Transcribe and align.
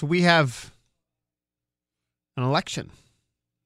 So 0.00 0.06
we 0.06 0.22
have 0.22 0.72
an 2.34 2.42
election. 2.42 2.90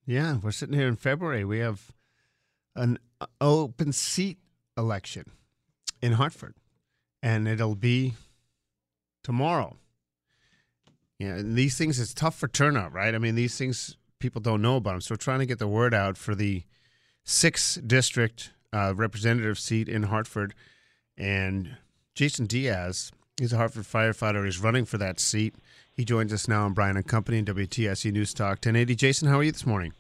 Yeah, 0.05 0.39
we're 0.43 0.51
sitting 0.51 0.77
here 0.77 0.89
in 0.89 0.97
February. 0.97 1.45
We 1.45 1.61
have 1.61 1.93
an 2.75 2.99
open 3.41 3.93
seat 3.93 4.39
election 4.77 5.31
in 6.03 6.15
Hartford, 6.15 6.57
and 7.23 7.47
it'll 7.47 7.77
be 7.77 8.15
tomorrow. 9.23 9.77
Yeah, 11.21 11.37
and 11.37 11.55
these 11.55 11.79
things 11.79 12.01
it's 12.01 12.13
tough 12.13 12.37
for 12.37 12.49
turnout, 12.49 12.93
right? 12.93 13.15
I 13.15 13.19
mean, 13.19 13.37
these 13.37 13.57
things 13.57 13.97
people 14.19 14.41
don't 14.41 14.61
know 14.61 14.75
about 14.75 14.95
them. 14.95 15.03
So 15.03 15.13
we're 15.13 15.19
trying 15.19 15.39
to 15.39 15.47
get 15.47 15.61
the 15.61 15.69
word 15.69 15.95
out 15.95 16.19
for 16.19 16.35
the 16.35 16.65
sixth 17.23 17.87
district 17.87 18.51
uh, 18.73 18.93
representative 18.97 19.61
seat 19.61 19.89
in 19.89 20.03
Hartford, 20.03 20.53
and 21.17 21.77
Jason 22.17 22.47
Diaz, 22.47 23.13
he's 23.39 23.53
a 23.53 23.57
Hartford 23.57 23.85
firefighter. 23.85 24.45
He's 24.45 24.59
running 24.59 24.85
for 24.85 24.99
that 24.99 25.21
seat. 25.21 25.55
He 25.95 26.05
joins 26.05 26.33
us 26.33 26.49
now 26.49 26.65
on 26.65 26.73
Brian 26.73 26.97
and 26.97 27.07
Company 27.07 27.39
and 27.39 27.47
WTIC 27.47 28.13
News 28.13 28.35
Talk 28.35 28.57
1080. 28.57 28.97
Jason, 28.97 29.29
how 29.29 29.39
are 29.39 29.45
you 29.45 29.53
this 29.53 29.65
morning? 29.65 29.93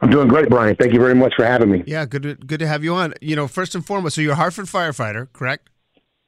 I'm 0.00 0.10
doing 0.10 0.26
great, 0.26 0.48
Brian. 0.48 0.74
Thank 0.74 0.92
you 0.92 0.98
very 0.98 1.14
much 1.14 1.34
for 1.36 1.44
having 1.44 1.70
me. 1.70 1.84
Yeah, 1.86 2.04
good 2.04 2.24
to, 2.24 2.34
good 2.34 2.58
to 2.58 2.66
have 2.66 2.82
you 2.82 2.94
on. 2.94 3.14
You 3.20 3.36
know, 3.36 3.46
first 3.46 3.76
and 3.76 3.86
foremost, 3.86 4.16
so 4.16 4.20
you're 4.20 4.32
a 4.32 4.36
Hartford 4.36 4.66
firefighter, 4.66 5.32
correct? 5.32 5.70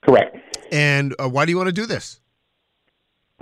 Correct. 0.03 0.37
And 0.71 1.17
uh, 1.19 1.29
why 1.29 1.45
do 1.47 1.51
you 1.51 1.57
want 1.57 1.67
to 1.67 1.73
do 1.73 1.85
this? 1.85 2.21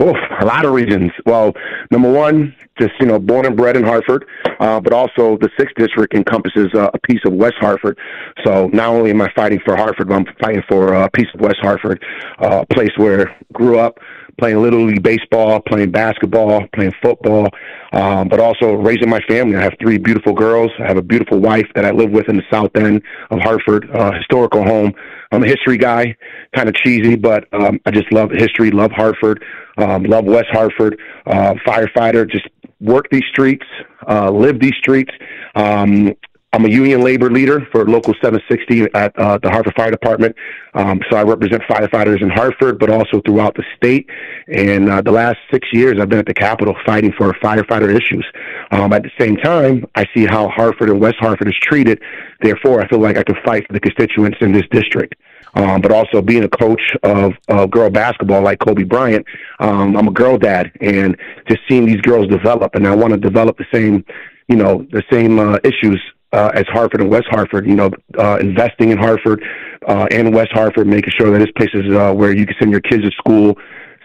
Oof, 0.01 0.17
a 0.41 0.47
lot 0.47 0.65
of 0.65 0.73
reasons. 0.73 1.13
Well, 1.27 1.53
number 1.91 2.11
one, 2.11 2.55
just 2.79 2.93
you 3.01 3.07
know, 3.07 3.19
born 3.19 3.47
and 3.47 3.57
bred 3.57 3.77
in 3.77 3.85
Hartford, 3.85 4.27
uh, 4.61 4.81
but 4.81 4.93
also 4.93 5.37
the 5.39 5.51
sixth 5.59 5.75
district 5.77 6.15
encompasses 6.15 6.69
uh, 6.75 6.91
a 6.93 6.99
piece 6.99 7.21
of 7.25 7.33
West 7.33 7.57
Hartford. 7.61 7.99
So 8.45 8.69
not 8.69 8.89
only 8.89 9.11
am 9.11 9.21
I 9.21 9.31
fighting 9.35 9.61
for 9.65 9.77
Hartford, 9.77 10.09
but 10.09 10.15
I'm 10.15 10.27
fighting 10.41 10.63
for 10.69 10.95
uh, 10.95 11.07
a 11.07 11.11
piece 11.11 11.29
of 11.35 11.41
West 11.41 11.59
Hartford, 11.61 12.05
uh, 12.41 12.65
a 12.69 12.75
place 12.75 12.91
where 12.97 13.31
I 13.31 13.35
grew 13.53 13.79
up, 13.79 13.99
playing 14.39 14.61
little 14.61 14.85
league 14.85 15.03
baseball, 15.03 15.61
playing 15.61 15.91
basketball, 15.91 16.67
playing 16.75 16.93
football, 17.03 17.49
um, 17.93 18.29
but 18.29 18.41
also 18.41 18.73
raising 18.75 19.09
my 19.09 19.21
family. 19.29 19.57
I 19.57 19.63
have 19.63 19.75
three 19.81 19.99
beautiful 19.99 20.33
girls. 20.33 20.71
I 20.81 20.87
have 20.87 20.97
a 20.97 21.03
beautiful 21.03 21.39
wife 21.39 21.67
that 21.75 21.85
I 21.85 21.91
live 21.91 22.11
with 22.11 22.29
in 22.29 22.37
the 22.37 22.43
south 22.51 22.75
end 22.75 23.03
of 23.31 23.39
Hartford, 23.41 23.89
uh, 23.95 24.13
historical 24.13 24.65
home. 24.65 24.93
I'm 25.35 25.43
a 25.43 25.47
history 25.47 25.79
guy, 25.79 26.17
kind 26.55 26.69
of 26.69 26.75
cheesy, 26.75 27.17
but 27.17 27.49
um, 27.53 27.81
I 27.87 27.91
just 27.91 28.13
love 28.13 28.31
history, 28.31 28.71
love 28.71 28.93
Hartford, 28.93 29.45
um, 29.79 30.05
love 30.05 30.25
West 30.25 30.49
Hartford, 30.51 30.99
uh, 31.27 31.55
firefighter, 31.67 32.31
just 32.31 32.47
work 32.81 33.07
these 33.11 33.25
streets, 33.31 33.67
uh, 34.09 34.31
live 34.31 34.61
these 34.61 34.75
streets. 34.79 35.13
Um, 35.55 36.15
I'm 36.55 36.65
a 36.65 36.69
union 36.69 37.01
labor 37.01 37.33
leader 37.33 37.67
for 37.73 37.85
Local 37.85 38.15
760 38.23 38.87
at 38.95 39.19
uh, 39.19 39.39
the 39.43 39.51
Hartford 39.51 39.75
Fire 39.77 39.91
Department. 39.91 40.37
Um, 40.75 41.01
so 41.11 41.17
I 41.17 41.25
represent 41.25 41.63
firefighters 41.65 42.23
in 42.23 42.31
Hartford, 42.31 42.79
but 42.79 42.91
also 42.91 43.21
throughout 43.27 43.57
the 43.57 43.65
state. 43.77 44.09
And 44.47 44.89
uh, 44.89 45.03
the 45.03 45.11
last 45.11 45.39
six 45.51 45.67
years, 45.73 45.99
I've 46.01 46.09
been 46.09 46.21
at 46.21 46.27
the 46.27 46.35
Capitol 46.35 46.77
fighting 46.87 47.13
for 47.19 47.33
firefighter 47.43 47.93
issues. 47.93 48.25
Um, 48.71 48.93
at 48.93 49.03
the 49.03 49.11
same 49.19 49.37
time, 49.39 49.85
I 49.97 50.05
see 50.15 50.27
how 50.27 50.49
Hartford 50.49 50.91
and 50.91 51.01
West 51.01 51.17
Hartford 51.19 51.49
is 51.49 51.57
treated. 51.61 52.01
Therefore, 52.41 52.81
I 52.81 52.87
feel 52.87 53.01
like 53.01 53.17
I 53.17 53.25
can 53.25 53.37
fight 53.45 53.67
for 53.67 53.73
the 53.73 53.81
constituents 53.81 54.39
in 54.41 54.53
this 54.53 54.65
district. 54.71 55.17
Um, 55.55 55.81
but 55.81 55.93
also 55.93 56.21
being 56.21 56.43
a 56.43 56.49
coach 56.49 56.83
of, 57.05 57.33
of 57.49 57.71
girl 57.71 57.89
basketball 57.89 58.43
like 58.43 58.59
Kobe 58.59 58.83
Bryant, 58.83 59.25
um, 59.61 59.97
I'm 59.97 60.09
a 60.09 60.11
girl 60.11 60.37
dad, 60.37 60.73
and 60.81 61.17
just 61.49 61.61
seeing 61.69 61.87
these 61.87 62.01
girls 62.01 62.27
develop, 62.27 62.75
and 62.75 62.89
I 62.89 62.95
want 62.95 63.13
to 63.13 63.19
develop 63.19 63.59
the 63.59 63.67
same, 63.73 64.05
you 64.49 64.57
know, 64.57 64.85
the 64.91 65.05
same 65.13 65.39
uh, 65.39 65.59
issues 65.63 66.03
uh, 66.33 66.51
as 66.55 66.65
Hartford 66.69 67.01
and 67.01 67.11
West 67.11 67.27
Hartford. 67.31 67.67
You 67.67 67.77
know, 67.77 67.91
uh, 68.19 68.39
investing 68.41 68.91
in 68.91 68.99
Hartford 68.99 69.43
uh, 69.87 70.09
and 70.11 70.35
West 70.35 70.51
Hartford, 70.53 70.87
making 70.87 71.13
sure 71.17 71.31
that 71.31 71.39
this 71.39 71.53
place 71.57 71.71
is 71.73 71.95
uh, 71.95 72.13
where 72.13 72.35
you 72.35 72.47
can 72.47 72.57
send 72.59 72.71
your 72.73 72.81
kids 72.81 73.05
to 73.05 73.11
school. 73.13 73.57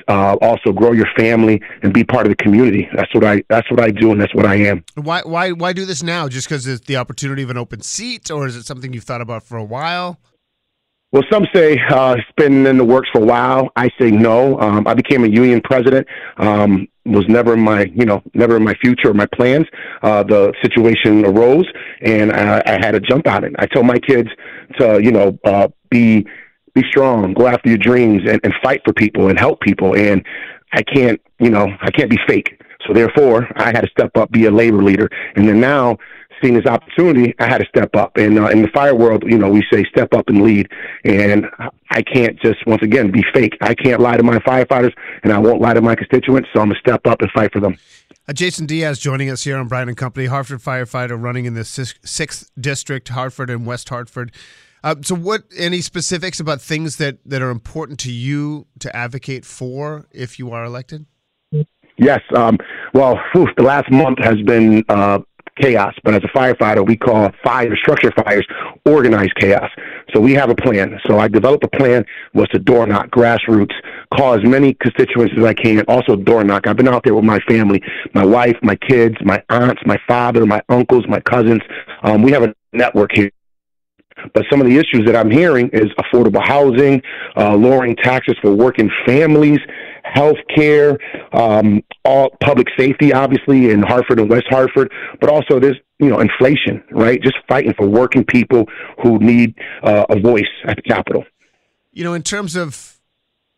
Uh, 0.08 0.36
also, 0.42 0.72
grow 0.72 0.92
your 0.92 1.08
family 1.18 1.62
and 1.84 1.94
be 1.94 2.04
part 2.04 2.26
of 2.26 2.32
the 2.32 2.44
community. 2.44 2.88
That's 2.96 3.14
what 3.14 3.24
I. 3.24 3.44
That's 3.48 3.70
what 3.70 3.80
I 3.80 3.92
do, 3.92 4.12
and 4.12 4.20
that's 4.20 4.34
what 4.34 4.46
I 4.46 4.56
am. 4.56 4.84
Why? 4.96 5.22
Why? 5.24 5.52
Why 5.52 5.74
do 5.74 5.86
this 5.86 6.02
now? 6.02 6.28
Just 6.28 6.48
because 6.48 6.66
it's 6.66 6.86
the 6.86 6.96
opportunity 6.96 7.44
of 7.44 7.50
an 7.50 7.58
open 7.58 7.82
seat, 7.82 8.32
or 8.32 8.48
is 8.48 8.56
it 8.56 8.66
something 8.66 8.92
you've 8.94 9.04
thought 9.04 9.22
about 9.22 9.44
for 9.44 9.58
a 9.58 9.64
while? 9.64 10.20
Well, 11.12 11.24
some 11.32 11.48
say 11.56 11.80
uh, 11.90 12.18
it's 12.20 12.28
been 12.38 12.68
in 12.68 12.78
the 12.78 12.86
works 12.86 13.10
for 13.12 13.20
a 13.20 13.26
while. 13.26 13.70
I 13.76 13.90
say 14.00 14.12
no. 14.12 14.60
Um, 14.60 14.88
I 14.88 14.94
became 14.94 15.24
a 15.24 15.28
union 15.28 15.60
president. 15.60 16.08
Um, 16.38 16.88
was 17.04 17.26
never 17.28 17.54
in 17.54 17.62
my, 17.62 17.86
you 17.96 18.06
know, 18.06 18.22
never 18.36 18.58
in 18.58 18.64
my 18.64 18.76
future 18.76 19.10
or 19.10 19.16
my 19.16 19.26
plans. 19.26 19.66
Uh, 20.04 20.22
the 20.22 20.54
situation 20.62 21.26
arose, 21.26 21.66
and 22.02 22.32
I, 22.32 22.62
I 22.64 22.74
had 22.74 22.92
to 22.92 23.00
jump 23.00 23.28
on 23.28 23.44
it. 23.44 23.54
I 23.58 23.66
told 23.66 23.88
my 23.88 23.98
kids 23.98 24.30
to, 24.78 25.02
you 25.02 25.12
know, 25.12 25.40
uh, 25.46 25.70
be 25.90 26.28
be 26.76 26.84
strong, 26.92 27.34
go 27.34 27.48
after 27.48 27.70
your 27.70 27.80
dreams, 27.80 28.22
and, 28.30 28.40
and 28.44 28.54
fight 28.62 28.82
for 28.86 28.94
people 28.94 29.30
and 29.30 29.40
help 29.40 29.62
people. 29.62 29.96
And 29.96 30.24
I 30.74 30.84
can't, 30.84 31.20
you 31.40 31.50
know, 31.50 31.68
I 31.82 31.90
can't 31.90 32.12
be 32.12 32.20
fake. 32.28 32.62
So 32.86 32.94
therefore, 32.94 33.48
I 33.56 33.72
had 33.72 33.82
to 33.82 33.90
step 33.90 34.16
up, 34.16 34.32
be 34.32 34.46
a 34.46 34.52
labor 34.52 34.84
leader, 34.84 35.10
and 35.36 35.48
then 35.48 35.60
now 35.60 35.98
seeing 36.42 36.54
this 36.54 36.66
opportunity, 36.66 37.34
I 37.40 37.48
had 37.48 37.60
to 37.60 37.66
step 37.66 37.96
up. 37.96 38.18
And 38.18 38.40
uh, 38.40 38.48
in 38.48 38.62
the 38.62 38.68
fire 38.70 38.96
world, 38.96 39.24
you 39.26 39.38
know, 39.38 39.50
we 39.50 39.64
say 39.72 39.84
step 39.86 40.14
up 40.14 40.28
and 40.28 40.42
lead. 40.42 40.68
And 41.04 41.46
I 41.92 42.02
can't 42.02 42.40
just 42.40 42.66
once 42.68 42.82
again 42.84 43.12
be 43.12 43.24
fake. 43.34 43.58
I 43.62 43.74
can't 43.74 44.00
lie 44.00 44.18
to 44.18 44.24
my 44.24 44.38
firefighters, 44.40 44.94
and 45.24 45.34
I 45.34 45.40
won't 45.40 45.62
lie 45.62 45.74
to 45.74 45.82
my 45.82 45.96
constituents. 45.96 46.50
So 46.54 46.62
I'm 46.62 46.70
gonna 46.70 46.80
step 46.80 47.08
up 47.08 47.22
and 47.22 47.32
fight 47.32 47.52
for 47.52 47.60
them. 47.60 47.78
Uh, 48.28 48.34
Jason 48.34 48.66
Diaz 48.66 49.00
joining 49.00 49.30
us 49.30 49.44
here 49.44 49.58
on 49.58 49.68
Brian 49.68 49.88
and 49.88 49.98
Company, 49.98 50.28
Hartford 50.28 50.62
firefighter 50.62 51.22
running 51.22 51.46
in 51.46 51.56
the 51.56 51.66
sixth 51.66 52.52
district, 52.60 53.10
Hartford 53.10 53.50
and 53.50 53.66
West 53.66 53.90
Hartford. 53.90 54.32
Uh, 54.84 54.96
so, 55.02 55.16
what 55.16 55.44
any 55.58 55.82
specifics 55.82 56.40
about 56.40 56.62
things 56.62 56.98
that 56.98 57.18
that 57.26 57.42
are 57.42 57.50
important 57.50 58.00
to 58.00 58.12
you 58.12 58.68
to 58.80 58.96
advocate 58.96 59.46
for 59.46 60.06
if 60.12 60.40
you 60.40 60.52
are 60.52 60.64
elected? 60.64 61.06
Yes. 61.98 62.22
Um, 62.34 62.58
well, 62.94 63.20
whew, 63.34 63.48
the 63.58 63.64
last 63.64 63.92
month 63.92 64.20
has 64.20 64.38
been 64.46 64.86
uh, 64.88 65.20
chaos. 65.60 65.94
But 66.04 66.16
as 66.16 66.22
a 66.24 66.38
firefighter, 66.38 66.86
we 66.86 66.98
call 66.98 67.32
fire 67.44 67.76
structure 67.76 68.12
fires 68.12 68.46
organized 68.86 69.36
chaos. 69.36 69.70
So 70.14 70.20
we 70.20 70.34
have 70.34 70.50
a 70.50 70.56
plan. 70.56 71.00
So 71.08 71.20
I 71.20 71.28
developed 71.28 71.64
a 71.64 71.68
plan 71.68 72.06
was 72.34 72.48
to 72.50 72.60
door 72.60 72.88
knock 72.88 73.10
grassroots, 73.10 73.74
call 74.16 74.34
as 74.34 74.44
many 74.44 74.74
constituents 74.76 75.34
as 75.38 75.44
I 75.44 75.54
can. 75.54 75.84
Also 75.88 76.16
door 76.16 76.44
knock. 76.44 76.68
I've 76.68 76.78
been 76.78 76.88
out 76.88 77.04
there 77.04 77.16
with 77.16 77.26
my 77.26 77.40
family, 77.48 77.82
my 78.14 78.26
wife, 78.26 78.58
my 78.62 78.76
kids, 78.76 79.16
my 79.22 79.44
aunts, 79.50 79.82
my 79.86 79.98
father, 80.08 80.46
my 80.46 80.62
uncles, 80.70 81.06
my 81.08 81.20
cousins. 81.20 81.62
Um, 82.04 82.24
we 82.24 82.32
have 82.32 82.44
a 82.44 82.54
network 82.74 83.12
here. 83.14 83.32
But 84.34 84.46
some 84.50 84.60
of 84.62 84.68
the 84.68 84.78
issues 84.78 85.06
that 85.06 85.16
I'm 85.16 85.32
hearing 85.32 85.70
is 85.72 85.88
affordable 85.98 86.46
housing, 86.46 87.02
uh, 87.38 87.56
lowering 87.56 87.96
taxes 87.96 88.36
for 88.42 88.54
working 88.54 88.90
families, 89.06 89.60
health 90.14 90.38
care, 90.54 90.98
um, 91.34 91.82
all 92.06 92.30
public 92.44 92.68
safety, 92.78 93.14
obviously 93.14 93.70
in 93.70 93.82
Hartford 93.82 94.20
and 94.20 94.30
West 94.30 94.48
Hartford, 94.50 94.92
but 95.20 95.30
also 95.30 95.60
there's 95.60 95.78
you 96.00 96.10
know 96.10 96.20
inflation, 96.20 96.84
right? 96.92 97.22
Just 97.22 97.38
fighting 97.48 97.74
for 97.78 97.88
working 97.88 98.24
people 98.24 98.66
who 99.02 99.20
need 99.20 99.56
uh, 99.84 100.06
a 100.10 100.20
voice 100.20 100.50
at 100.66 100.78
the 100.78 100.82
Capitol. 100.84 101.24
You 101.92 102.04
know, 102.04 102.14
in 102.14 102.24
terms 102.24 102.56
of 102.56 103.00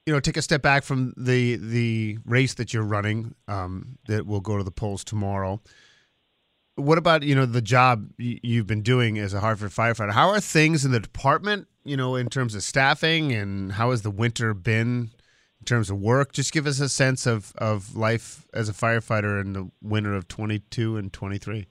you 0.06 0.14
know, 0.14 0.20
take 0.20 0.38
a 0.38 0.42
step 0.42 0.62
back 0.62 0.84
from 0.84 1.14
the 1.16 1.58
the 1.58 2.18
race 2.26 2.56
that 2.56 2.74
you're 2.74 2.84
running 2.84 3.36
um, 3.48 3.98
that 4.08 4.26
will 4.26 4.40
go 4.40 4.58
to 4.58 4.64
the 4.64 4.72
polls 4.72 5.04
tomorrow. 5.04 5.62
What 6.76 6.98
about 6.98 7.24
you 7.24 7.36
know 7.36 7.46
the 7.46 7.62
job 7.62 8.10
you've 8.18 8.68
been 8.68 8.82
doing 8.82 9.20
as 9.20 9.34
a 9.34 9.40
Hartford 9.40 9.72
firefighter? 9.72 10.12
How 10.12 10.30
are 10.30 10.40
things 10.40 10.86
in 10.86 10.92
the 10.92 11.00
department? 11.00 11.68
You 11.84 11.98
know, 11.98 12.16
in 12.16 12.30
terms 12.30 12.56
of 12.56 12.64
staffing, 12.64 13.32
and 13.32 13.74
how 13.74 13.92
has 13.92 14.02
the 14.02 14.12
winter 14.12 14.54
been 14.54 15.12
in 15.62 15.66
terms 15.66 15.90
of 15.90 16.00
work? 16.00 16.34
Just 16.34 16.52
give 16.52 16.66
us 16.66 16.80
a 16.80 16.90
sense 16.90 17.26
of, 17.26 17.54
of 17.58 17.96
life 17.96 18.46
as 18.54 18.68
a 18.68 18.74
firefighter 18.74 19.40
in 19.40 19.54
the 19.54 19.70
winter 19.82 20.14
of 20.14 20.28
22 20.28 20.98
and 20.98 21.14
23. 21.14 21.68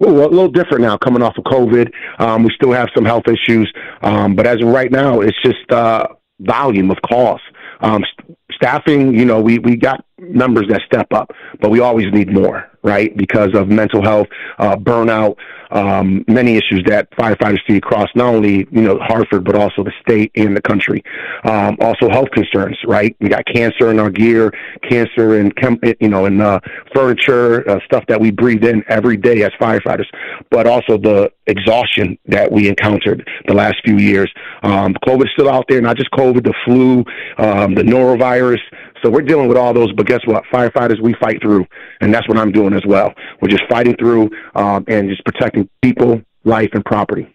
Well, 0.00 0.10
a 0.10 0.26
little 0.26 0.48
different 0.48 0.82
now 0.82 0.96
coming 0.96 1.22
off 1.22 1.38
of 1.38 1.44
COVID. 1.44 1.92
Um, 2.18 2.42
we 2.42 2.50
still 2.56 2.72
have 2.72 2.88
some 2.94 3.04
health 3.04 3.24
issues, 3.28 3.72
um, 4.02 4.34
but 4.34 4.46
as 4.46 4.60
of 4.60 4.68
right 4.68 4.90
now, 4.90 5.20
it's 5.20 5.40
just 5.42 5.70
uh, 5.70 6.08
volume 6.40 6.90
of 6.90 6.98
calls. 7.08 7.40
Um, 7.80 8.02
st- 8.18 8.38
staffing, 8.52 9.14
you 9.14 9.24
know, 9.24 9.40
we, 9.40 9.60
we 9.60 9.76
got 9.76 10.04
numbers 10.18 10.66
that 10.70 10.82
step 10.86 11.06
up, 11.12 11.30
but 11.60 11.70
we 11.70 11.78
always 11.78 12.06
need 12.12 12.32
more. 12.32 12.68
Right? 12.82 13.16
Because 13.16 13.54
of 13.54 13.68
mental 13.68 14.02
health, 14.02 14.28
uh, 14.58 14.76
burnout, 14.76 15.36
um, 15.72 16.24
many 16.28 16.56
issues 16.56 16.84
that 16.86 17.10
firefighters 17.12 17.58
see 17.66 17.76
across 17.76 18.08
not 18.14 18.34
only 18.34 18.68
you 18.70 18.82
know 18.82 18.98
Hartford 19.00 19.44
but 19.44 19.54
also 19.54 19.82
the 19.82 19.92
state 20.00 20.30
and 20.34 20.56
the 20.56 20.60
country. 20.60 21.02
Um, 21.44 21.76
also 21.80 22.10
health 22.10 22.30
concerns, 22.32 22.78
right? 22.86 23.16
We 23.20 23.28
got 23.28 23.44
cancer 23.46 23.90
in 23.90 23.98
our 23.98 24.10
gear, 24.10 24.52
cancer 24.88 25.38
in 25.38 25.50
chem- 25.52 25.80
you 26.00 26.08
know 26.08 26.26
in 26.26 26.40
uh, 26.40 26.60
furniture, 26.94 27.68
uh, 27.68 27.78
stuff 27.86 28.04
that 28.08 28.20
we 28.20 28.30
breathe 28.30 28.64
in 28.64 28.84
every 28.88 29.16
day 29.16 29.42
as 29.42 29.50
firefighters, 29.60 30.06
but 30.50 30.66
also 30.66 30.98
the 30.98 31.32
exhaustion 31.46 32.18
that 32.26 32.50
we 32.50 32.68
encountered 32.68 33.28
the 33.48 33.54
last 33.54 33.76
few 33.84 33.98
years. 33.98 34.32
Um, 34.62 34.94
COVID 35.06 35.24
is 35.24 35.30
still 35.32 35.48
out 35.48 35.64
there, 35.68 35.80
not 35.80 35.96
just 35.96 36.10
COVID, 36.12 36.44
the 36.44 36.54
flu, 36.64 37.04
um, 37.38 37.74
the 37.74 37.82
norovirus. 37.82 38.60
So 39.02 39.10
we're 39.10 39.22
dealing 39.22 39.48
with 39.48 39.56
all 39.56 39.74
those, 39.74 39.92
but 39.92 40.06
guess 40.06 40.20
what? 40.26 40.44
Firefighters, 40.52 41.00
we 41.02 41.14
fight 41.20 41.42
through, 41.42 41.66
and 42.00 42.14
that's 42.14 42.28
what 42.28 42.38
I'm 42.38 42.52
doing 42.52 42.72
as 42.72 42.86
well. 42.86 43.12
We're 43.40 43.48
just 43.48 43.64
fighting 43.68 43.96
through 43.96 44.30
um, 44.54 44.84
and 44.86 45.08
just 45.08 45.24
protecting 45.24 45.68
people, 45.82 46.22
life, 46.44 46.70
and 46.72 46.84
property. 46.84 47.34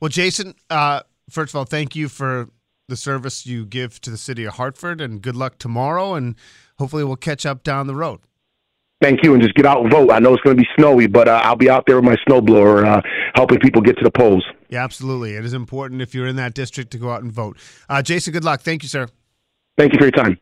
Well, 0.00 0.08
Jason, 0.08 0.54
uh, 0.70 1.00
first 1.28 1.52
of 1.52 1.58
all, 1.58 1.64
thank 1.64 1.94
you 1.94 2.08
for 2.08 2.48
the 2.88 2.96
service 2.96 3.46
you 3.46 3.66
give 3.66 4.00
to 4.00 4.10
the 4.10 4.16
city 4.16 4.44
of 4.44 4.54
Hartford, 4.54 5.00
and 5.00 5.20
good 5.20 5.36
luck 5.36 5.58
tomorrow. 5.58 6.14
And 6.14 6.34
hopefully, 6.78 7.04
we'll 7.04 7.16
catch 7.16 7.44
up 7.44 7.62
down 7.62 7.86
the 7.86 7.94
road. 7.94 8.20
Thank 9.02 9.24
you, 9.24 9.34
and 9.34 9.42
just 9.42 9.54
get 9.54 9.66
out 9.66 9.82
and 9.82 9.90
vote. 9.90 10.12
I 10.12 10.20
know 10.20 10.32
it's 10.32 10.42
going 10.42 10.56
to 10.56 10.62
be 10.62 10.68
snowy, 10.76 11.08
but 11.08 11.28
uh, 11.28 11.40
I'll 11.44 11.56
be 11.56 11.68
out 11.68 11.84
there 11.86 11.96
with 11.96 12.04
my 12.04 12.16
snowblower, 12.26 12.86
uh, 12.86 13.02
helping 13.34 13.58
people 13.58 13.82
get 13.82 13.98
to 13.98 14.04
the 14.04 14.12
polls. 14.12 14.44
Yeah, 14.68 14.84
absolutely. 14.84 15.34
It 15.34 15.44
is 15.44 15.52
important 15.52 16.00
if 16.00 16.14
you're 16.14 16.28
in 16.28 16.36
that 16.36 16.54
district 16.54 16.92
to 16.92 16.98
go 16.98 17.10
out 17.10 17.22
and 17.22 17.30
vote. 17.30 17.58
Uh, 17.88 18.00
Jason, 18.00 18.32
good 18.32 18.44
luck. 18.44 18.60
Thank 18.60 18.82
you, 18.82 18.88
sir. 18.88 19.08
Thank 19.76 19.92
you 19.92 19.98
for 19.98 20.04
your 20.04 20.12
time. 20.12 20.38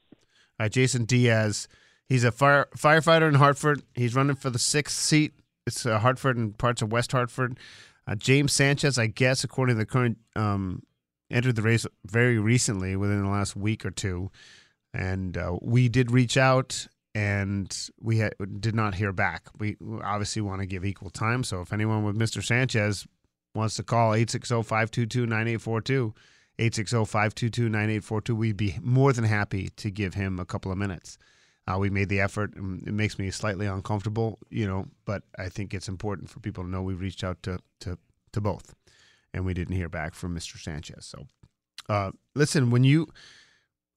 Uh, 0.60 0.68
Jason 0.68 1.06
Diaz. 1.06 1.66
He's 2.06 2.22
a 2.22 2.30
fire, 2.30 2.68
firefighter 2.76 3.26
in 3.26 3.36
Hartford. 3.36 3.82
He's 3.94 4.14
running 4.14 4.36
for 4.36 4.50
the 4.50 4.58
sixth 4.58 4.98
seat. 4.98 5.32
It's 5.66 5.86
uh, 5.86 5.98
Hartford 5.98 6.36
and 6.36 6.56
parts 6.58 6.82
of 6.82 6.92
West 6.92 7.12
Hartford. 7.12 7.58
Uh, 8.06 8.14
James 8.14 8.52
Sanchez, 8.52 8.98
I 8.98 9.06
guess, 9.06 9.42
according 9.42 9.76
to 9.76 9.78
the 9.78 9.86
Courant, 9.86 10.18
um, 10.36 10.82
entered 11.30 11.56
the 11.56 11.62
race 11.62 11.86
very 12.04 12.38
recently, 12.38 12.94
within 12.94 13.22
the 13.22 13.30
last 13.30 13.56
week 13.56 13.86
or 13.86 13.90
two. 13.90 14.30
And 14.92 15.38
uh, 15.38 15.56
we 15.62 15.88
did 15.88 16.10
reach 16.10 16.36
out, 16.36 16.88
and 17.14 17.74
we 18.00 18.20
ha- 18.20 18.44
did 18.58 18.74
not 18.74 18.96
hear 18.96 19.12
back. 19.12 19.46
We 19.58 19.76
obviously 20.02 20.42
want 20.42 20.60
to 20.60 20.66
give 20.66 20.84
equal 20.84 21.10
time. 21.10 21.42
So 21.42 21.62
if 21.62 21.72
anyone 21.72 22.04
with 22.04 22.18
Mr. 22.18 22.44
Sanchez 22.44 23.06
wants 23.54 23.76
to 23.76 23.82
call 23.82 24.12
860 24.14 24.62
522 24.64 25.20
9842, 25.26 26.14
860-522-9842. 26.60 28.36
We'd 28.36 28.56
be 28.56 28.78
more 28.82 29.12
than 29.12 29.24
happy 29.24 29.70
to 29.76 29.90
give 29.90 30.14
him 30.14 30.38
a 30.38 30.44
couple 30.44 30.70
of 30.70 30.78
minutes. 30.78 31.18
Uh, 31.66 31.78
we 31.78 31.90
made 31.90 32.08
the 32.08 32.20
effort. 32.20 32.54
And 32.54 32.86
it 32.86 32.92
makes 32.92 33.18
me 33.18 33.30
slightly 33.30 33.66
uncomfortable, 33.66 34.38
you 34.50 34.66
know, 34.66 34.86
but 35.04 35.22
I 35.38 35.48
think 35.48 35.72
it's 35.72 35.88
important 35.88 36.28
for 36.28 36.40
people 36.40 36.62
to 36.64 36.70
know 36.70 36.82
we 36.82 36.94
reached 36.94 37.24
out 37.24 37.42
to 37.44 37.58
to 37.80 37.98
to 38.32 38.40
both, 38.40 38.74
and 39.34 39.44
we 39.44 39.54
didn't 39.54 39.74
hear 39.74 39.88
back 39.88 40.14
from 40.14 40.36
Mr. 40.36 40.56
Sanchez. 40.56 41.04
So, 41.06 41.26
uh, 41.88 42.12
listen, 42.34 42.70
when 42.70 42.84
you, 42.84 43.08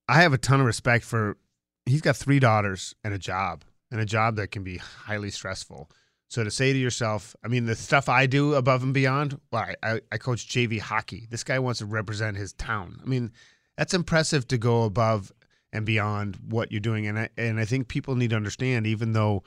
I 0.08 0.22
have 0.22 0.34
a 0.34 0.38
ton 0.38 0.60
of 0.60 0.66
respect 0.66 1.06
for. 1.06 1.38
He's 1.86 2.02
got 2.02 2.16
three 2.16 2.40
daughters 2.40 2.96
and 3.04 3.14
a 3.14 3.18
job, 3.18 3.66
and 3.92 4.00
a 4.00 4.06
job 4.06 4.38
that 4.38 4.52
can 4.52 4.64
be 4.64 4.78
highly 4.78 5.30
stressful. 5.30 5.90
So 6.34 6.44
to 6.44 6.50
say 6.50 6.74
to 6.74 6.80
yourself, 6.80 7.36
I 7.46 7.48
mean, 7.48 7.66
the 7.66 7.76
stuff 7.76 8.10
I 8.10 8.26
do 8.26 8.56
above 8.56 8.82
and 8.82 8.92
beyond, 8.92 9.40
well, 9.52 9.68
I, 9.84 10.02
I 10.12 10.18
coach 10.18 10.48
JV 10.48 10.80
hockey. 10.80 11.28
This 11.30 11.44
guy 11.44 11.60
wants 11.60 11.78
to 11.78 11.86
represent 11.86 12.38
his 12.38 12.54
town. 12.54 13.00
I 13.04 13.06
mean, 13.08 13.32
that's 13.78 13.94
impressive 13.94 14.48
to 14.48 14.58
go 14.58 14.82
above 14.82 15.32
and 15.72 15.86
beyond 15.86 16.40
what 16.50 16.72
you're 16.72 16.82
doing. 16.82 17.06
And 17.06 17.20
I, 17.20 17.30
and 17.38 17.60
I 17.60 17.66
think 17.66 17.88
people 17.88 18.16
need 18.16 18.32
to 18.32 18.36
understand, 18.36 18.88
even 18.88 19.14
though 19.14 19.44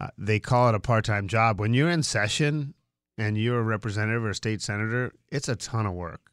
uh, 0.00 0.08
they 0.18 0.40
call 0.40 0.68
it 0.68 0.74
a 0.74 0.80
part 0.80 1.04
time 1.04 1.28
job, 1.28 1.60
when 1.60 1.72
you're 1.72 1.88
in 1.88 2.02
session 2.02 2.74
and 3.16 3.38
you're 3.38 3.60
a 3.60 3.62
representative 3.62 4.24
or 4.24 4.30
a 4.30 4.34
state 4.34 4.60
senator, 4.60 5.12
it's 5.30 5.48
a 5.48 5.54
ton 5.54 5.86
of 5.86 5.92
work. 5.92 6.32